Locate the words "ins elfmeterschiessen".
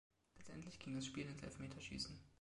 1.27-2.19